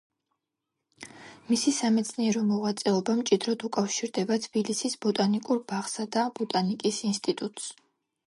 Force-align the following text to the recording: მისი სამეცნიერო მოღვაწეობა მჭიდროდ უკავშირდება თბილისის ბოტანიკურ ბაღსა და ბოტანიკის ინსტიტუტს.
მისი 1.49 1.73
სამეცნიერო 1.79 2.41
მოღვაწეობა 2.47 3.15
მჭიდროდ 3.19 3.65
უკავშირდება 3.69 4.39
თბილისის 4.45 4.97
ბოტანიკურ 5.07 5.61
ბაღსა 5.73 6.07
და 6.17 6.23
ბოტანიკის 6.41 7.03
ინსტიტუტს. 7.13 7.69